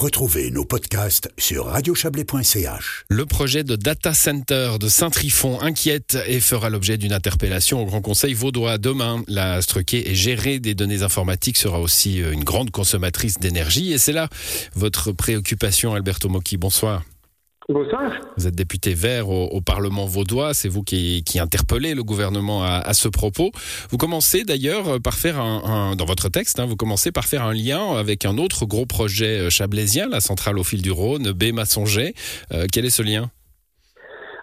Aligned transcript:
Retrouvez 0.00 0.50
nos 0.50 0.64
podcasts 0.64 1.28
sur 1.36 1.66
radiochablais.ch. 1.66 3.04
Le 3.10 3.26
projet 3.26 3.64
de 3.64 3.76
data 3.76 4.14
center 4.14 4.78
de 4.80 4.88
Saint-Trifon 4.88 5.60
inquiète 5.60 6.16
et 6.26 6.40
fera 6.40 6.70
l'objet 6.70 6.96
d'une 6.96 7.12
interpellation 7.12 7.82
au 7.82 7.84
Grand 7.84 8.00
Conseil 8.00 8.32
vaudois 8.32 8.78
demain. 8.78 9.22
La 9.28 9.60
structure 9.60 10.00
et 10.02 10.14
gérer 10.14 10.58
des 10.58 10.74
données 10.74 11.02
informatiques 11.02 11.58
sera 11.58 11.80
aussi 11.80 12.16
une 12.16 12.44
grande 12.44 12.70
consommatrice 12.70 13.38
d'énergie 13.40 13.92
et 13.92 13.98
c'est 13.98 14.14
là 14.14 14.30
votre 14.74 15.12
préoccupation, 15.12 15.92
Alberto 15.92 16.30
Mocchi. 16.30 16.56
Bonsoir. 16.56 17.02
Bonsoir. 17.70 18.10
Vous 18.36 18.48
êtes 18.48 18.56
député 18.56 18.94
vert 18.94 19.28
au, 19.28 19.60
Parlement 19.60 20.04
vaudois. 20.04 20.54
C'est 20.54 20.68
vous 20.68 20.82
qui, 20.82 21.22
qui, 21.22 21.38
interpellez 21.38 21.94
le 21.94 22.02
gouvernement 22.02 22.64
à, 22.64 22.92
ce 22.94 23.08
propos. 23.08 23.52
Vous 23.90 23.96
commencez 23.96 24.42
d'ailleurs 24.42 25.00
par 25.00 25.14
faire 25.14 25.38
un, 25.38 25.94
dans 25.94 26.04
votre 26.04 26.28
texte, 26.28 26.58
hein, 26.58 26.66
vous 26.66 26.74
commencez 26.74 27.12
par 27.12 27.26
faire 27.26 27.44
un 27.44 27.54
lien 27.54 27.96
avec 27.96 28.24
un 28.24 28.38
autre 28.38 28.66
gros 28.66 28.86
projet 28.86 29.38
euh, 29.38 29.50
chablaisien, 29.50 30.08
la 30.08 30.18
centrale 30.18 30.58
au 30.58 30.64
fil 30.64 30.82
du 30.82 30.90
Rhône, 30.90 31.30
B. 31.30 31.54
Massonger. 31.54 32.14
Euh, 32.52 32.66
quel 32.72 32.86
est 32.86 32.90
ce 32.90 33.04
lien? 33.04 33.30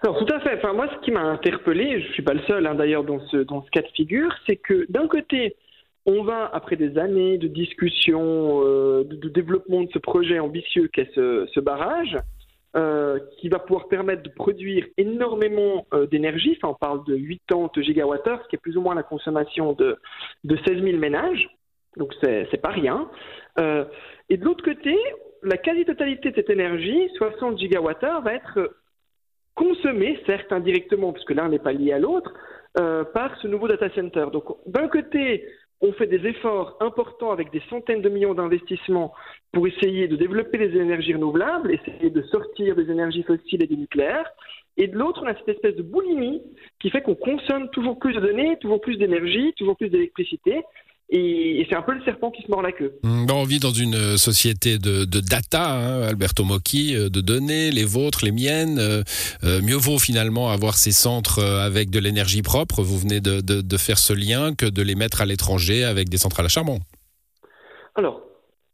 Alors 0.02 0.18
tout 0.18 0.32
à 0.32 0.40
fait. 0.40 0.56
Enfin 0.56 0.72
moi, 0.72 0.88
ce 0.94 1.04
qui 1.04 1.10
m'a 1.10 1.20
interpellé, 1.20 2.00
je 2.00 2.12
suis 2.14 2.22
pas 2.22 2.32
le 2.32 2.40
seul 2.46 2.66
hein, 2.66 2.76
d'ailleurs 2.76 3.04
dans 3.04 3.20
ce 3.30 3.36
dans 3.36 3.62
ce 3.62 3.70
cas 3.70 3.82
de 3.82 3.92
figure, 3.94 4.32
c'est 4.46 4.56
que 4.56 4.86
d'un 4.88 5.06
côté, 5.06 5.54
on 6.06 6.22
va 6.22 6.50
après 6.54 6.76
des 6.76 6.96
années 6.96 7.36
de 7.36 7.48
discussions, 7.48 8.62
euh, 8.64 9.04
de, 9.04 9.28
développement 9.28 9.82
de 9.82 9.90
ce 9.92 9.98
projet 9.98 10.38
ambitieux 10.38 10.88
qu'est 10.90 11.10
ce, 11.14 11.46
ce 11.52 11.60
barrage, 11.60 12.16
euh, 12.78 13.18
qui 13.38 13.48
va 13.48 13.58
pouvoir 13.58 13.88
permettre 13.88 14.22
de 14.22 14.28
produire 14.28 14.86
énormément 14.98 15.86
euh, 15.92 16.06
d'énergie. 16.06 16.56
Enfin, 16.56 16.72
on 16.72 16.78
parle 16.78 17.04
de 17.06 17.16
80 17.48 17.82
gigawattheures, 17.82 18.40
ce 18.44 18.48
qui 18.48 18.54
est 18.54 18.60
plus 18.60 18.76
ou 18.76 18.82
moins 18.82 18.94
la 18.94 19.02
consommation 19.02 19.72
de, 19.72 19.98
de 20.44 20.56
16 20.64 20.84
000 20.84 20.96
ménages. 20.98 21.48
Donc, 21.96 22.14
c'est 22.22 22.62
pas 22.62 22.68
rien. 22.68 23.10
Euh, 23.58 23.84
et 24.28 24.36
de 24.36 24.44
l'autre 24.44 24.62
côté, 24.62 24.96
la 25.42 25.56
quasi-totalité 25.56 26.30
de 26.30 26.36
cette 26.36 26.50
énergie, 26.50 27.08
60 27.16 27.58
gigawattheures, 27.58 28.22
va 28.22 28.34
être 28.34 28.76
consommée, 29.56 30.20
certes 30.26 30.52
indirectement, 30.52 31.12
puisque 31.12 31.32
l'un 31.32 31.48
n'est 31.48 31.58
pas 31.58 31.72
lié 31.72 31.92
à 31.92 31.98
l'autre, 31.98 32.32
par 32.74 33.36
ce 33.42 33.48
nouveau 33.48 33.66
data 33.66 33.90
center. 33.90 34.26
Donc, 34.32 34.44
d'un 34.66 34.86
côté, 34.86 35.44
on 35.80 35.92
fait 35.92 36.06
des 36.06 36.26
efforts 36.26 36.76
importants 36.80 37.30
avec 37.30 37.52
des 37.52 37.62
centaines 37.70 38.02
de 38.02 38.08
millions 38.08 38.34
d'investissements 38.34 39.14
pour 39.52 39.66
essayer 39.66 40.08
de 40.08 40.16
développer 40.16 40.58
les 40.58 40.76
énergies 40.76 41.14
renouvelables, 41.14 41.72
essayer 41.72 42.10
de 42.10 42.22
sortir 42.22 42.74
des 42.74 42.90
énergies 42.90 43.22
fossiles 43.22 43.62
et 43.62 43.66
du 43.66 43.76
nucléaire. 43.76 44.26
Et 44.76 44.88
de 44.88 44.96
l'autre, 44.96 45.22
on 45.24 45.26
a 45.26 45.34
cette 45.34 45.48
espèce 45.48 45.76
de 45.76 45.82
boulimie 45.82 46.42
qui 46.80 46.90
fait 46.90 47.02
qu'on 47.02 47.14
consomme 47.14 47.68
toujours 47.70 47.98
plus 47.98 48.14
de 48.14 48.20
données, 48.20 48.56
toujours 48.60 48.80
plus 48.80 48.96
d'énergie, 48.96 49.52
toujours 49.56 49.76
plus 49.76 49.88
d'électricité. 49.88 50.62
Et, 51.10 51.66
c'est 51.68 51.76
un 51.76 51.82
peu 51.82 51.94
le 51.94 52.02
serpent 52.04 52.30
qui 52.30 52.42
se 52.42 52.50
mord 52.50 52.62
la 52.62 52.72
queue. 52.72 52.98
Mmh, 53.02 53.30
on 53.30 53.44
vit 53.44 53.60
dans 53.60 53.72
une 53.72 53.94
euh, 53.94 54.16
société 54.16 54.78
de, 54.78 55.04
data, 55.04 55.70
hein, 55.70 56.02
Alberto 56.02 56.44
Mocchi, 56.44 56.94
euh, 56.94 57.08
de 57.08 57.20
données, 57.20 57.70
les 57.70 57.84
vôtres, 57.84 58.24
les 58.24 58.32
miennes. 58.32 58.78
Euh, 58.78 59.02
mieux 59.62 59.76
vaut 59.76 59.98
finalement 59.98 60.50
avoir 60.50 60.76
ces 60.76 60.92
centres 60.92 61.42
avec 61.42 61.90
de 61.90 61.98
l'énergie 61.98 62.42
propre, 62.42 62.82
vous 62.82 62.98
venez 62.98 63.20
de, 63.20 63.40
de, 63.40 63.76
faire 63.76 63.98
ce 63.98 64.12
lien, 64.12 64.54
que 64.54 64.66
de 64.66 64.82
les 64.82 64.94
mettre 64.94 65.20
à 65.20 65.26
l'étranger 65.26 65.84
avec 65.84 66.08
des 66.08 66.18
centrales 66.18 66.46
à 66.46 66.48
charbon. 66.48 66.80
Alors, 67.94 68.27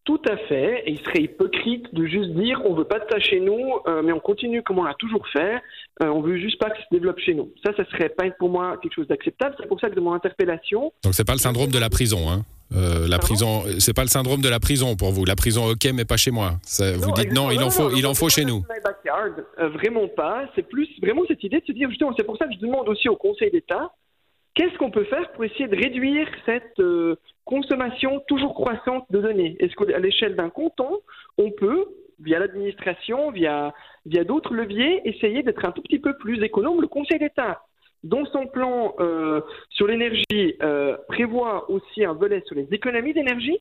tout 0.04 0.20
à 0.28 0.36
fait. 0.36 0.84
Et 0.86 0.92
il 0.92 0.98
serait 1.00 1.22
hypocrite 1.22 1.92
de 1.94 2.06
juste 2.06 2.30
dire 2.30 2.60
on 2.64 2.74
veut 2.74 2.84
pas 2.84 2.98
de 2.98 3.04
ça 3.10 3.18
chez 3.18 3.40
nous, 3.40 3.58
euh, 3.86 4.02
mais 4.02 4.12
on 4.12 4.20
continue 4.20 4.62
comme 4.62 4.78
on 4.78 4.84
l'a 4.84 4.94
toujours 4.94 5.26
fait. 5.28 5.56
Euh, 6.02 6.08
on 6.08 6.20
veut 6.20 6.38
juste 6.38 6.58
pas 6.58 6.70
que 6.70 6.76
ça 6.76 6.82
se 6.82 6.94
développe 6.94 7.18
chez 7.18 7.34
nous. 7.34 7.52
Ça, 7.64 7.72
ça 7.76 7.84
serait 7.86 8.10
pas 8.10 8.30
pour 8.38 8.50
moi 8.50 8.76
quelque 8.82 8.94
chose 8.94 9.08
d'acceptable. 9.08 9.54
C'est 9.58 9.66
pour 9.66 9.80
ça 9.80 9.88
que 9.88 9.94
de 9.94 10.00
mon 10.00 10.12
interpellation. 10.12 10.92
Donc 11.02 11.14
c'est 11.14 11.26
pas 11.26 11.32
le 11.32 11.38
syndrome 11.38 11.70
de 11.70 11.78
la 11.78 11.90
prison, 11.90 12.30
hein 12.30 12.42
euh, 12.74 13.06
la 13.06 13.18
prison, 13.18 13.62
c'est 13.78 13.94
pas 13.94 14.02
le 14.02 14.08
syndrome 14.08 14.40
de 14.40 14.48
la 14.48 14.58
prison 14.58 14.96
pour 14.96 15.12
vous. 15.12 15.24
La 15.24 15.36
prison, 15.36 15.66
ok, 15.66 15.86
mais 15.94 16.04
pas 16.04 16.16
chez 16.16 16.32
moi. 16.32 16.54
vous 16.78 17.12
dites 17.12 17.32
non, 17.32 17.50
il 17.50 17.62
en 17.62 17.70
faut, 17.70 17.90
il 17.90 18.04
en 18.06 18.14
faut 18.14 18.28
chez 18.28 18.44
nous. 18.44 18.64
vraiment 19.58 20.08
pas. 20.08 20.46
C'est 20.56 20.66
plus 20.68 20.88
vraiment 21.00 21.22
cette 21.28 21.44
idée 21.44 21.60
de 21.60 21.66
se 21.66 21.72
dire 21.72 21.88
justement. 21.88 22.12
C'est 22.16 22.24
pour 22.24 22.36
ça 22.36 22.46
que 22.46 22.54
je 22.54 22.58
demande 22.58 22.88
aussi 22.88 23.08
au 23.08 23.16
Conseil 23.16 23.50
d'État 23.50 23.92
qu'est-ce 24.54 24.76
qu'on 24.78 24.90
peut 24.90 25.04
faire 25.04 25.30
pour 25.32 25.44
essayer 25.44 25.68
de 25.68 25.76
réduire 25.76 26.28
cette 26.46 26.80
consommation 27.44 28.20
toujours 28.26 28.54
croissante 28.54 29.06
de 29.10 29.20
données. 29.20 29.56
Est-ce 29.60 29.74
qu'à 29.74 29.98
l'échelle 29.98 30.36
d'un 30.36 30.50
canton, 30.50 31.00
on 31.38 31.50
peut, 31.50 31.86
via 32.20 32.38
l'administration, 32.38 33.30
via, 33.30 33.74
via 34.06 34.24
d'autres 34.24 34.54
leviers, 34.54 35.06
essayer 35.08 35.42
d'être 35.42 35.64
un 35.64 35.72
tout 35.72 35.82
petit 35.82 35.98
peu 35.98 36.16
plus 36.16 36.42
économe? 36.42 36.80
Le 36.80 36.86
Conseil 36.86 37.18
d'État, 37.18 37.62
dont 38.02 38.24
son 38.26 38.46
plan 38.46 38.94
euh, 39.00 39.40
sur 39.70 39.86
l'énergie 39.86 40.56
euh, 40.62 40.96
prévoit 41.08 41.70
aussi 41.70 42.04
un 42.04 42.12
volet 42.12 42.42
sur 42.46 42.54
les 42.54 42.68
économies 42.70 43.14
d'énergie. 43.14 43.58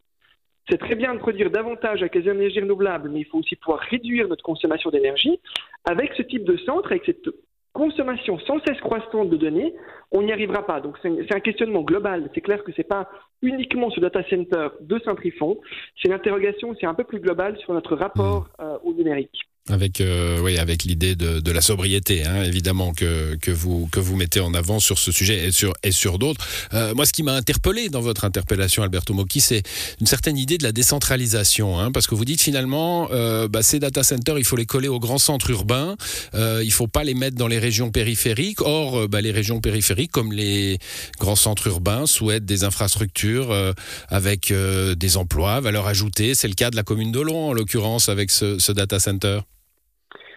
C'est 0.69 0.77
très 0.77 0.95
bien 0.95 1.13
de 1.13 1.19
produire 1.19 1.51
davantage 1.51 2.01
avec 2.01 2.15
les 2.15 2.29
énergies 2.29 2.61
renouvelables, 2.61 3.09
mais 3.09 3.21
il 3.21 3.25
faut 3.25 3.39
aussi 3.39 3.57
pouvoir 3.57 3.79
réduire 3.81 4.29
notre 4.29 4.43
consommation 4.43 4.91
d'énergie. 4.91 5.39
Avec 5.83 6.13
ce 6.13 6.21
type 6.21 6.45
de 6.45 6.55
centre, 6.57 6.91
avec 6.91 7.03
cette 7.05 7.27
consommation 7.73 8.39
sans 8.39 8.59
cesse 8.65 8.79
croissante 8.79 9.29
de 9.29 9.37
données, 9.37 9.73
on 10.11 10.21
n'y 10.21 10.31
arrivera 10.31 10.65
pas. 10.65 10.79
Donc 10.79 10.97
c'est 11.01 11.35
un 11.35 11.39
questionnement 11.39 11.81
global. 11.81 12.29
C'est 12.33 12.41
clair 12.41 12.63
que 12.63 12.71
ce 12.71 12.81
n'est 12.81 12.87
pas 12.87 13.09
uniquement 13.41 13.89
ce 13.89 13.99
data 13.99 14.23
center 14.29 14.69
de 14.79 14.99
Saint-Trifon. 14.99 15.59
C'est 15.97 16.07
une 16.07 16.13
interrogation, 16.13 16.75
c'est 16.79 16.85
un 16.85 16.93
peu 16.93 17.03
plus 17.03 17.19
global 17.19 17.57
sur 17.57 17.73
notre 17.73 17.95
rapport 17.95 18.43
mmh. 18.59 18.63
euh, 18.63 18.77
au 18.83 18.93
numérique 18.93 19.52
avec 19.69 20.01
euh, 20.01 20.39
oui 20.41 20.57
avec 20.57 20.83
l'idée 20.83 21.15
de, 21.15 21.39
de, 21.39 21.51
la 21.51 21.61
sobriété 21.61 22.25
hein, 22.25 22.43
évidemment 22.43 22.93
que, 22.93 23.35
que 23.35 23.51
vous 23.51 23.87
que 23.91 23.99
vous 23.99 24.17
mettez 24.17 24.41
en 24.41 24.53
avant 24.53 24.79
sur 24.79 24.99
ce 24.99 25.11
sujet 25.11 25.47
et 25.47 25.51
sur 25.51 25.73
et 25.83 25.91
sur 25.91 26.19
d'autres. 26.19 26.45
Euh, 26.73 26.93
moi 26.93 27.05
ce 27.05 27.13
qui 27.13 27.23
m'a 27.23 27.33
interpellé 27.33 27.89
dans 27.89 28.01
votre 28.01 28.25
interpellation 28.25 28.83
Alberto 28.83 29.13
Mocchi 29.13 29.39
c'est 29.39 29.63
une 30.01 30.07
certaine 30.07 30.37
idée 30.37 30.57
de 30.57 30.63
la 30.63 30.73
décentralisation 30.73 31.79
hein, 31.79 31.91
parce 31.91 32.07
que 32.07 32.15
vous 32.15 32.25
dites 32.25 32.41
finalement 32.41 33.09
euh, 33.11 33.47
bah, 33.47 33.63
ces 33.63 33.79
data 33.79 34.03
centers 34.03 34.37
il 34.37 34.43
faut 34.45 34.57
les 34.57 34.65
coller 34.65 34.89
aux 34.89 34.99
grands 34.99 35.17
centres 35.17 35.49
urbains 35.49 35.95
euh, 36.35 36.61
il 36.63 36.71
faut 36.71 36.87
pas 36.87 37.03
les 37.03 37.13
mettre 37.13 37.37
dans 37.37 37.47
les 37.47 37.59
régions 37.59 37.91
périphériques. 37.91 38.61
Or 38.61 39.01
euh, 39.01 39.07
bah, 39.07 39.21
les 39.21 39.31
régions 39.31 39.61
périphériques 39.61 40.11
comme 40.11 40.33
les 40.33 40.77
grands 41.19 41.35
centres 41.35 41.67
urbains 41.67 42.05
souhaitent 42.05 42.45
des 42.45 42.63
infrastructures 42.63 43.51
euh, 43.51 43.73
avec 44.09 44.53
des 44.53 45.17
emplois 45.17 45.59
valeur 45.59 45.87
ajoutée. 45.87 46.35
C'est 46.35 46.47
le 46.47 46.53
cas 46.53 46.69
de 46.69 46.75
la 46.75 46.83
commune 46.83 47.11
de 47.11 47.19
Long 47.19 47.49
en 47.49 47.53
l'occurrence 47.53 48.09
avec 48.09 48.31
ce, 48.31 48.59
ce 48.59 48.71
data 48.71 48.99
center 48.99 49.39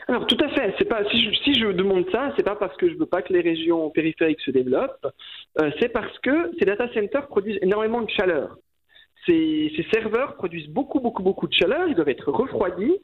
alors 0.09 0.27
tout 0.27 0.37
à 0.41 0.49
fait. 0.50 0.75
C'est 0.78 0.84
pas 0.84 1.05
si 1.11 1.55
je, 1.55 1.67
demande 1.72 2.09
ça, 2.12 2.33
c'est 2.37 2.44
pas 2.44 2.55
parce 2.55 2.77
que 2.77 2.89
je 2.89 2.94
veux 2.94 3.06
pas 3.06 3.22
que 3.22 3.33
les 3.33 3.41
régions 3.41 3.91
périphériques 3.91 4.41
se 4.41 4.53
développent. 4.53 5.06
Euh, 5.61 5.71
c'est 5.81 5.89
parce 5.89 6.17
que 6.21 6.53
ces 6.59 6.65
data 6.65 6.89
centers 6.93 7.27
produisent 7.27 7.59
énormément 7.61 8.03
de 8.03 8.11
chaleur. 8.11 8.56
Ces, 9.27 9.72
ces, 9.75 9.84
serveurs 9.93 10.37
produisent 10.37 10.69
beaucoup 10.69 11.00
beaucoup 11.00 11.25
beaucoup 11.25 11.49
de 11.49 11.55
chaleur. 11.55 11.89
Ils 11.89 11.97
doivent 11.97 12.09
être 12.09 12.31
refroidis. 12.31 12.95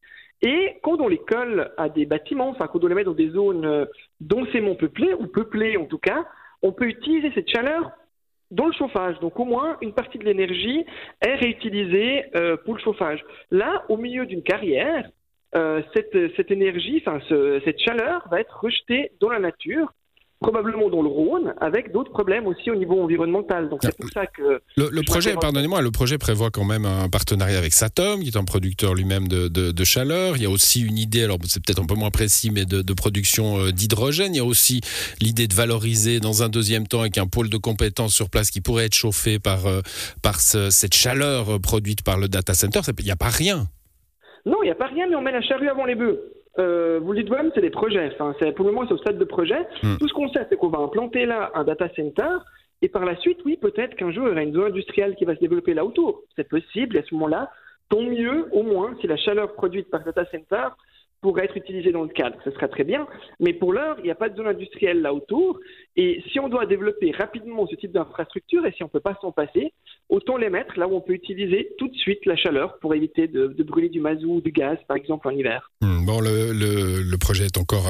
Et 0.42 0.76
quand 0.82 1.00
on 1.00 1.08
les 1.08 1.18
colle 1.18 1.72
à 1.76 1.88
des 1.88 2.06
bâtiments, 2.06 2.50
enfin 2.50 2.68
quand 2.68 2.82
on 2.84 2.86
les 2.86 2.94
met 2.94 3.04
dans 3.04 3.14
des 3.14 3.30
zones 3.30 3.64
euh, 3.64 3.84
densément 4.20 4.76
peuplées 4.76 5.14
ou 5.14 5.26
peuplées 5.26 5.76
en 5.76 5.86
tout 5.86 5.98
cas, 5.98 6.24
on 6.62 6.70
peut 6.72 6.86
utiliser 6.86 7.32
cette 7.34 7.48
chaleur 7.48 7.90
dans 8.52 8.66
le 8.66 8.72
chauffage. 8.72 9.18
Donc 9.18 9.40
au 9.40 9.44
moins 9.44 9.76
une 9.80 9.92
partie 9.92 10.18
de 10.18 10.24
l'énergie 10.24 10.84
est 11.20 11.34
réutilisée 11.34 12.26
euh, 12.36 12.56
pour 12.56 12.74
le 12.74 12.80
chauffage. 12.80 13.24
Là, 13.50 13.84
au 13.88 13.96
milieu 13.96 14.24
d'une 14.26 14.44
carrière, 14.44 15.08
euh, 15.54 15.82
cette, 15.94 16.16
cette, 16.36 16.50
énergie, 16.50 17.02
enfin 17.04 17.20
ce, 17.28 17.60
cette 17.64 17.78
chaleur 17.80 18.26
va 18.30 18.40
être 18.40 18.60
rejetée 18.62 19.12
dans 19.20 19.30
la 19.30 19.38
nature 19.38 19.92
probablement 20.42 20.90
dans 20.90 21.02
le 21.02 21.08
Rhône, 21.08 21.54
avec 21.60 21.92
d'autres 21.92 22.10
problèmes 22.10 22.46
aussi 22.46 22.70
au 22.70 22.74
niveau 22.74 23.00
environnemental. 23.00 23.70
Donc 23.70 23.80
c'est 23.82 23.96
pour 23.96 24.10
ça 24.10 24.26
que 24.26 24.60
le, 24.76 25.02
projet, 25.02 25.34
pardonnez-moi, 25.34 25.80
le 25.80 25.90
projet 25.90 26.18
prévoit 26.18 26.50
quand 26.50 26.64
même 26.64 26.84
un 26.84 27.08
partenariat 27.08 27.56
avec 27.56 27.72
Satom, 27.72 28.20
qui 28.20 28.28
est 28.28 28.36
un 28.36 28.44
producteur 28.44 28.94
lui-même 28.94 29.28
de, 29.28 29.48
de, 29.48 29.70
de, 29.70 29.84
chaleur. 29.84 30.36
Il 30.36 30.42
y 30.42 30.46
a 30.46 30.50
aussi 30.50 30.82
une 30.82 30.98
idée, 30.98 31.22
alors 31.22 31.38
c'est 31.46 31.64
peut-être 31.64 31.80
un 31.80 31.86
peu 31.86 31.94
moins 31.94 32.10
précis, 32.10 32.50
mais 32.50 32.64
de, 32.64 32.82
de 32.82 32.92
production 32.92 33.58
euh, 33.58 33.72
d'hydrogène. 33.72 34.34
Il 34.34 34.38
y 34.38 34.40
a 34.40 34.44
aussi 34.44 34.80
l'idée 35.20 35.46
de 35.46 35.54
valoriser 35.54 36.20
dans 36.20 36.42
un 36.42 36.48
deuxième 36.48 36.86
temps 36.86 37.00
avec 37.00 37.16
un 37.18 37.26
pôle 37.26 37.48
de 37.48 37.56
compétences 37.56 38.12
sur 38.12 38.28
place 38.28 38.50
qui 38.50 38.60
pourrait 38.60 38.86
être 38.86 38.94
chauffé 38.94 39.38
par 39.38 39.66
euh, 39.66 39.80
par 40.22 40.40
ce, 40.40 40.70
cette 40.70 40.94
chaleur 40.94 41.60
produite 41.60 42.02
par 42.02 42.18
le 42.18 42.28
data 42.28 42.52
center. 42.54 42.80
Il 42.98 43.04
n'y 43.04 43.10
a 43.10 43.16
pas 43.16 43.28
rien. 43.28 43.68
Non, 44.46 44.58
il 44.62 44.66
n'y 44.66 44.70
a 44.70 44.76
pas 44.76 44.86
rien, 44.86 45.06
mais 45.08 45.16
on 45.16 45.22
met 45.22 45.32
la 45.32 45.42
charrue 45.42 45.68
avant 45.68 45.84
les 45.84 45.94
bœufs. 45.94 46.20
Euh, 46.58 47.00
vous 47.02 47.12
le 47.12 47.20
dites 47.20 47.28
vous-même, 47.28 47.50
c'est 47.54 47.60
des 47.60 47.70
projets. 47.70 48.10
Enfin, 48.12 48.34
pour 48.52 48.66
le 48.66 48.72
moment, 48.72 48.86
c'est 48.86 48.94
au 48.94 48.98
stade 48.98 49.18
de 49.18 49.24
projet. 49.24 49.66
Hmm. 49.82 49.96
Tout 49.98 50.08
ce 50.08 50.12
qu'on 50.12 50.28
sait, 50.28 50.46
c'est 50.48 50.56
qu'on 50.56 50.68
va 50.68 50.78
implanter 50.78 51.26
là 51.26 51.50
un 51.54 51.64
data 51.64 51.88
center. 51.94 52.38
Et 52.82 52.88
par 52.88 53.04
la 53.04 53.16
suite, 53.16 53.38
oui, 53.44 53.56
peut-être 53.56 53.94
qu'un 53.94 54.10
jour, 54.10 54.26
il 54.26 54.30
y 54.30 54.32
aura 54.32 54.42
une 54.42 54.52
zone 54.52 54.66
industrielle 54.66 55.14
qui 55.14 55.24
va 55.24 55.34
se 55.34 55.40
développer 55.40 55.72
là 55.72 55.84
autour. 55.84 56.22
C'est 56.36 56.48
possible. 56.48 56.96
Et 56.96 57.00
à 57.00 57.02
ce 57.04 57.14
moment-là, 57.14 57.50
tant 57.88 58.02
mieux, 58.02 58.48
au 58.52 58.62
moins, 58.62 58.94
si 59.00 59.06
la 59.06 59.16
chaleur 59.16 59.52
produite 59.54 59.88
par 59.88 60.02
data 60.02 60.24
center 60.26 60.68
pourrait 61.22 61.44
être 61.44 61.56
utilisé 61.56 61.92
dans 61.92 62.02
le 62.02 62.08
cadre. 62.08 62.36
Ce 62.44 62.50
serait 62.50 62.68
très 62.68 62.84
bien, 62.84 63.06
mais 63.40 63.52
pour 63.54 63.72
l'heure, 63.72 63.96
il 64.00 64.04
n'y 64.04 64.10
a 64.10 64.14
pas 64.14 64.28
de 64.28 64.36
zone 64.36 64.48
industrielle 64.48 65.00
là 65.00 65.14
autour. 65.14 65.58
Et 65.96 66.22
si 66.32 66.40
on 66.40 66.48
doit 66.48 66.66
développer 66.66 67.12
rapidement 67.12 67.66
ce 67.66 67.76
type 67.76 67.92
d'infrastructure 67.92 68.66
et 68.66 68.72
si 68.72 68.82
on 68.82 68.86
ne 68.86 68.90
peut 68.90 69.00
pas 69.00 69.16
s'en 69.20 69.30
passer, 69.30 69.72
autant 70.08 70.36
les 70.36 70.50
mettre 70.50 70.78
là 70.78 70.88
où 70.88 70.94
on 70.94 71.00
peut 71.00 71.12
utiliser 71.12 71.70
tout 71.78 71.88
de 71.88 71.94
suite 71.94 72.26
la 72.26 72.36
chaleur 72.36 72.78
pour 72.80 72.94
éviter 72.94 73.28
de, 73.28 73.46
brûler 73.62 73.88
du 73.88 74.00
mazout 74.00 74.36
ou 74.36 74.40
du 74.40 74.50
gaz, 74.52 74.78
par 74.88 74.96
exemple, 74.96 75.28
en 75.28 75.30
hiver. 75.30 75.70
Hmm, 75.80 76.04
bon, 76.04 76.20
le, 76.20 77.16
projet 77.16 77.44
est 77.44 77.56
encore 77.56 77.86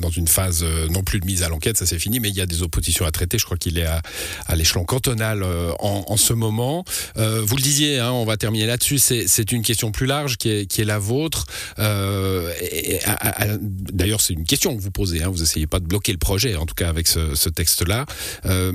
dans 0.00 0.10
une 0.10 0.28
phase 0.28 0.62
euh, 0.62 0.86
non 0.88 1.02
plus 1.02 1.18
de 1.18 1.26
mise 1.26 1.42
à 1.42 1.48
l'enquête, 1.48 1.76
ça 1.76 1.84
c'est 1.84 1.98
fini, 1.98 2.20
mais 2.20 2.28
il 2.28 2.36
y 2.36 2.40
a 2.40 2.46
des 2.46 2.62
oppositions 2.62 3.04
à 3.04 3.10
traiter. 3.10 3.38
Je 3.38 3.44
crois 3.44 3.56
qu'il 3.56 3.78
est 3.78 3.86
à, 3.86 4.00
l'échelon 4.54 4.84
cantonal 4.84 5.42
euh, 5.42 5.72
en, 5.80 6.16
ce 6.16 6.32
moment. 6.32 6.84
Euh, 7.16 7.42
vous 7.44 7.56
le 7.56 7.62
disiez, 7.62 7.98
hein, 7.98 8.12
on 8.12 8.24
va 8.24 8.36
terminer 8.36 8.66
là-dessus, 8.66 8.98
c'est 8.98 9.52
une 9.52 9.62
question 9.62 9.90
plus 9.90 10.06
large 10.06 10.36
qui 10.36 10.50
est, 10.50 10.84
la 10.84 10.98
vôtre. 10.98 11.46
Euh, 11.78 12.52
D'ailleurs, 13.92 14.20
c'est 14.20 14.34
une 14.34 14.44
question 14.44 14.76
que 14.76 14.80
vous 14.80 14.90
posez. 14.90 15.22
Hein. 15.22 15.28
Vous 15.28 15.42
essayez 15.42 15.66
pas 15.66 15.80
de 15.80 15.86
bloquer 15.86 16.12
le 16.12 16.18
projet, 16.18 16.56
en 16.56 16.66
tout 16.66 16.74
cas 16.74 16.88
avec 16.88 17.06
ce, 17.06 17.34
ce 17.34 17.48
texte-là. 17.48 18.06
Euh, 18.46 18.72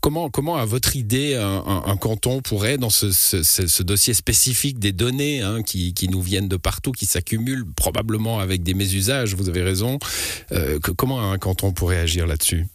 comment, 0.00 0.30
comment, 0.30 0.56
à 0.56 0.64
votre 0.64 0.96
idée, 0.96 1.34
un, 1.34 1.82
un, 1.86 1.96
canton 1.96 2.40
pourrait, 2.40 2.78
dans 2.78 2.90
ce, 2.90 3.10
ce, 3.12 3.42
ce, 3.42 3.82
dossier 3.82 4.14
spécifique 4.14 4.78
des 4.78 4.92
données 4.92 5.42
hein, 5.42 5.62
qui, 5.62 5.94
qui, 5.94 6.08
nous 6.08 6.20
viennent 6.20 6.48
de 6.48 6.56
partout, 6.56 6.92
qui 6.92 7.06
s'accumulent 7.06 7.66
probablement 7.74 8.38
avec 8.38 8.62
des 8.62 8.74
mésusages, 8.74 9.34
vous 9.34 9.48
avez 9.48 9.62
raison, 9.62 9.98
euh, 10.52 10.78
que, 10.78 10.90
comment 10.90 11.32
un 11.32 11.38
canton 11.38 11.72
pourrait 11.72 11.98
agir 11.98 12.26
là-dessus? 12.26 12.66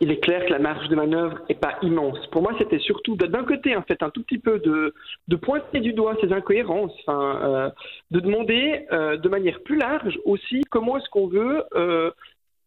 Il 0.00 0.10
est 0.10 0.20
clair 0.20 0.46
que 0.46 0.50
la 0.50 0.58
marge 0.58 0.88
de 0.88 0.96
manœuvre 0.96 1.38
n'est 1.48 1.54
pas 1.54 1.74
immense. 1.82 2.18
Pour 2.28 2.42
moi, 2.42 2.52
c'était 2.58 2.78
surtout 2.78 3.16
d'un 3.16 3.44
côté, 3.44 3.76
en 3.76 3.82
fait, 3.82 4.02
un 4.02 4.08
tout 4.10 4.22
petit 4.22 4.38
peu 4.38 4.58
de, 4.58 4.94
de 5.28 5.36
pointer 5.36 5.80
du 5.80 5.92
doigt 5.92 6.16
ces 6.22 6.32
incohérences, 6.32 6.96
euh, 7.08 7.70
de 8.10 8.20
demander 8.20 8.86
euh, 8.92 9.18
de 9.18 9.28
manière 9.28 9.60
plus 9.62 9.76
large 9.76 10.18
aussi 10.24 10.62
comment 10.70 10.96
est-ce 10.96 11.08
qu'on 11.10 11.28
veut 11.28 11.64
euh, 11.74 12.10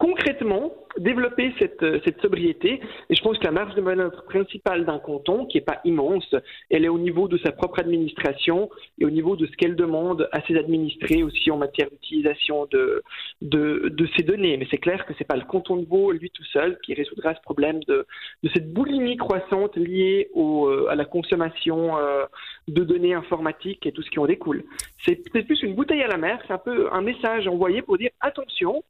concrètement 0.04 0.74
développer 0.98 1.54
cette, 1.60 1.82
euh, 1.82 2.00
cette, 2.04 2.22
sobriété. 2.22 2.82
Et 3.10 3.16
je 3.16 3.24
pense 3.24 3.40
que 3.40 3.46
la 3.46 3.52
marge 3.52 3.74
de 3.74 3.82
manœuvre 3.82 4.22
principale 4.26 4.86
d'un 4.86 5.00
canton, 5.00 5.46
qui 5.46 5.58
n'est 5.58 5.64
pas 5.64 5.80
immense, 5.86 6.36
elle 6.70 6.84
est 6.84 6.90
au 6.90 7.00
niveau 7.00 7.30
de 7.30 7.38
sa 7.38 7.54
propre 7.54 7.80
administration 7.80 8.70
et 9.00 9.06
au 9.06 9.10
niveau 9.10 9.38
de 9.38 9.46
ce 9.46 9.52
qu'elle 9.54 9.78
demande 9.78 10.28
à 10.34 10.42
ses 10.42 10.58
administrés 10.58 11.24
aussi 11.24 11.50
en 11.52 11.58
matière 11.58 11.90
d'utilisation 11.90 12.68
de, 12.70 13.02
de, 13.42 14.08
ces 14.18 14.24
données. 14.24 14.58
Mais 14.58 14.68
c'est 14.70 14.78
clair 14.78 15.06
que 15.06 15.14
ce 15.14 15.20
n'est 15.20 15.26
pas 15.26 15.38
le 15.38 15.46
canton 15.46 15.78
de 15.78 15.86
Vaud, 15.86 16.12
lui 16.12 16.30
tout 16.32 16.44
seul, 16.52 16.78
qui 16.84 16.94
résoudra 16.94 17.34
ce 17.34 17.42
problème 17.42 17.80
de, 17.88 18.06
cette 18.54 18.74
boulimie 18.74 19.16
croissante 19.16 19.78
liée 19.78 20.30
euh, 20.36 20.88
à 20.90 20.96
la 20.96 21.06
consommation 21.06 21.98
euh, 21.98 22.26
de 22.68 22.84
données 22.84 23.14
informatiques 23.14 23.86
et 23.86 23.94
tout 23.94 24.02
ce 24.02 24.10
qui 24.10 24.20
en 24.20 24.26
découle. 24.26 24.66
C'est 25.06 25.24
plus 25.32 25.64
une 25.64 25.76
bouteille 25.76 26.04
à 26.04 26.08
la 26.08 26.18
mer, 26.18 26.40
c'est 26.46 26.54
un 26.54 26.58
peu 26.58 26.90
un 26.92 27.02
message 27.02 27.48
envoyé 27.48 27.82
pour 27.82 27.98
dire 27.98 28.12
attention, 28.20 28.84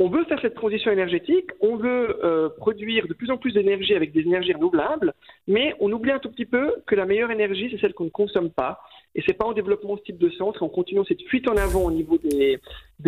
on 0.00 0.08
veut 0.08 0.24
faire 0.24 0.38
cette 0.40 0.54
transition 0.54 0.90
énergétique, 0.90 1.50
on 1.60 1.76
veut 1.76 2.24
euh, 2.24 2.48
produire 2.56 3.06
de 3.06 3.12
plus 3.12 3.30
en 3.30 3.36
plus 3.36 3.52
d'énergie 3.52 3.94
avec 3.94 4.12
des 4.12 4.20
énergies 4.20 4.54
renouvelables, 4.54 5.12
mais 5.46 5.74
on 5.78 5.92
oublie 5.92 6.10
un 6.10 6.18
tout 6.18 6.30
petit 6.30 6.46
peu 6.46 6.74
que 6.86 6.94
la 6.94 7.04
meilleure 7.04 7.30
énergie, 7.30 7.68
c'est 7.70 7.78
celle 7.80 7.92
qu'on 7.92 8.04
ne 8.04 8.10
consomme 8.10 8.50
pas. 8.50 8.80
Et 9.14 9.22
c'est 9.26 9.34
pas 9.34 9.44
en 9.44 9.52
développant 9.52 9.96
ce 9.98 10.02
type 10.02 10.18
de 10.18 10.30
centre, 10.30 10.62
en 10.62 10.68
continuant 10.68 11.04
cette 11.04 11.20
fuite 11.28 11.48
en 11.48 11.56
avant 11.56 11.82
au 11.82 11.90
niveau 11.90 12.16
des, 12.16 12.60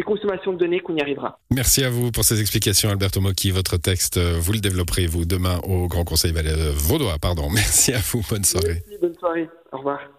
consommations 0.04 0.52
de 0.52 0.58
données 0.58 0.80
qu'on 0.80 0.96
y 0.96 1.00
arrivera. 1.00 1.38
Merci 1.50 1.82
à 1.82 1.88
vous 1.88 2.10
pour 2.10 2.24
ces 2.24 2.40
explications, 2.40 2.90
Alberto 2.90 3.20
Mocchi. 3.20 3.52
Votre 3.52 3.78
texte, 3.78 4.18
euh, 4.18 4.34
vous 4.38 4.52
le 4.52 4.60
développerez, 4.60 5.06
vous, 5.06 5.24
demain 5.24 5.60
au 5.62 5.86
Grand 5.86 6.04
Conseil 6.04 6.32
Vaudois. 6.74 7.16
Pardon. 7.22 7.48
Merci 7.54 7.94
à 7.94 8.00
vous. 8.00 8.20
Bonne 8.28 8.44
soirée. 8.44 8.82
bonne 9.00 9.14
soirée. 9.14 9.48
Au 9.72 9.78
revoir. 9.78 10.12